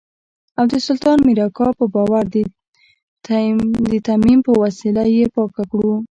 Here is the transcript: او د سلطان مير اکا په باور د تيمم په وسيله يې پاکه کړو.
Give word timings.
او 0.57 0.65
د 0.71 0.73
سلطان 0.87 1.17
مير 1.27 1.39
اکا 1.47 1.67
په 1.79 1.85
باور 1.95 2.23
د 2.33 2.35
تيمم 4.05 4.39
په 4.47 4.51
وسيله 4.63 5.03
يې 5.15 5.25
پاکه 5.35 5.63
کړو. 5.71 5.91